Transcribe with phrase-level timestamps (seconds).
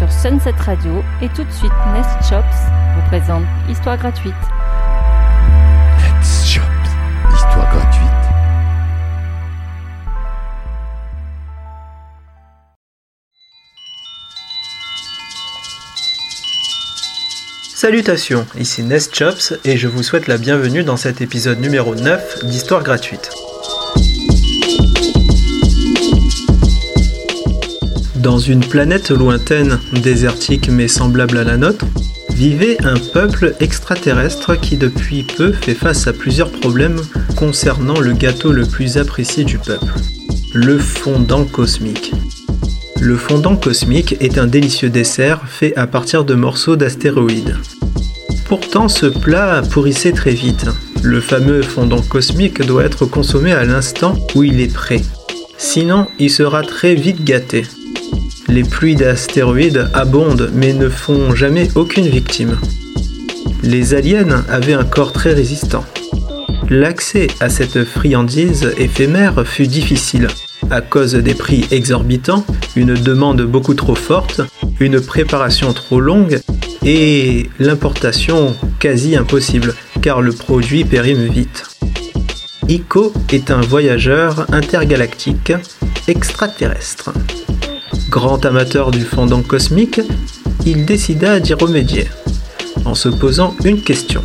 [0.00, 4.32] sur Sunset Radio et tout de suite Nest Shops vous présente Histoire gratuite.
[5.98, 6.64] Nest Shops,
[7.34, 8.08] Histoire gratuite.
[17.74, 22.46] Salutations, ici Nest Chops et je vous souhaite la bienvenue dans cet épisode numéro 9
[22.46, 23.30] d'Histoire gratuite.
[28.20, 31.86] Dans une planète lointaine, désertique mais semblable à la nôtre,
[32.34, 37.00] vivait un peuple extraterrestre qui depuis peu fait face à plusieurs problèmes
[37.34, 39.94] concernant le gâteau le plus apprécié du peuple,
[40.52, 42.12] le fondant cosmique.
[43.00, 47.56] Le fondant cosmique est un délicieux dessert fait à partir de morceaux d'astéroïdes.
[48.44, 50.66] Pourtant, ce plat pourrissait très vite.
[51.02, 55.00] Le fameux fondant cosmique doit être consommé à l'instant où il est prêt.
[55.56, 57.64] Sinon, il sera très vite gâté.
[58.50, 62.58] Les pluies d'astéroïdes abondent mais ne font jamais aucune victime.
[63.62, 65.84] Les aliens avaient un corps très résistant.
[66.68, 70.26] L'accès à cette friandise éphémère fut difficile,
[70.68, 74.40] à cause des prix exorbitants, une demande beaucoup trop forte,
[74.80, 76.40] une préparation trop longue
[76.84, 81.66] et l'importation quasi impossible, car le produit périme vite.
[82.68, 85.52] Ico est un voyageur intergalactique
[86.08, 87.12] extraterrestre.
[88.10, 90.00] Grand amateur du fondant cosmique,
[90.66, 92.08] il décida d'y remédier,
[92.84, 94.24] en se posant une question.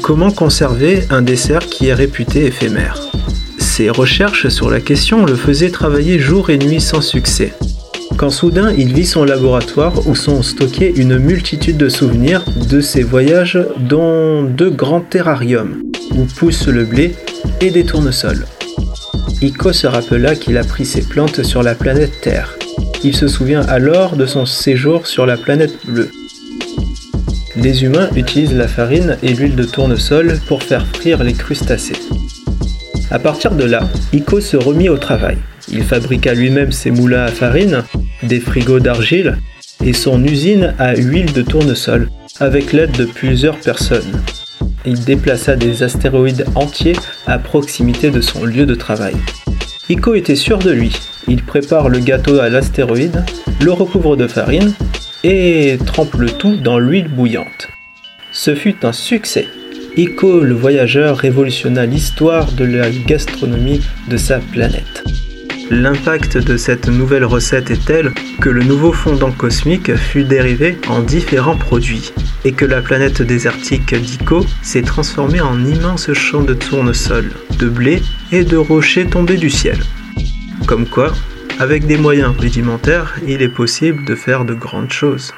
[0.00, 3.00] Comment conserver un dessert qui est réputé éphémère?
[3.58, 7.52] Ses recherches sur la question le faisaient travailler jour et nuit sans succès.
[8.16, 13.02] Quand soudain il vit son laboratoire où sont stockés une multitude de souvenirs de ses
[13.02, 15.82] voyages, dont deux grands terrariums
[16.14, 17.16] où pousse le blé
[17.60, 18.46] et des tournesols.
[19.42, 22.57] Ico se rappela qu'il a pris ses plantes sur la planète Terre
[23.04, 26.10] il se souvient alors de son séjour sur la planète bleue.
[27.56, 31.96] Les humains utilisent la farine et l'huile de tournesol pour faire frire les crustacés.
[33.10, 35.38] À partir de là, Ico se remit au travail.
[35.70, 37.84] Il fabriqua lui-même ses moulins à farine,
[38.22, 39.38] des frigos d'argile
[39.84, 42.10] et son usine à huile de tournesol,
[42.40, 44.22] avec l'aide de plusieurs personnes.
[44.84, 49.14] Il déplaça des astéroïdes entiers à proximité de son lieu de travail.
[49.90, 50.92] Ico était sûr de lui.
[51.28, 53.24] Il prépare le gâteau à l'astéroïde,
[53.62, 54.74] le recouvre de farine
[55.24, 57.68] et trempe le tout dans l'huile bouillante.
[58.30, 59.46] Ce fut un succès.
[59.96, 65.04] Ico le voyageur révolutionna l'histoire de la gastronomie de sa planète.
[65.70, 71.00] L'impact de cette nouvelle recette est tel que le nouveau fondant cosmique fut dérivé en
[71.00, 72.14] différents produits
[72.46, 78.02] et que la planète désertique d'Ico s'est transformée en immense champ de tournesol, de blé
[78.32, 79.78] et de rochers tombés du ciel.
[80.66, 81.12] Comme quoi,
[81.58, 85.34] avec des moyens rudimentaires, il est possible de faire de grandes choses.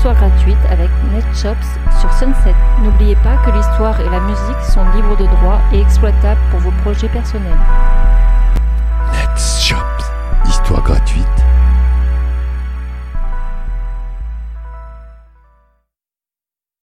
[0.00, 2.54] Histoire gratuite avec NetShops sur Sunset.
[2.82, 6.70] N'oubliez pas que l'histoire et la musique sont libres de droit et exploitables pour vos
[6.82, 7.58] projets personnels.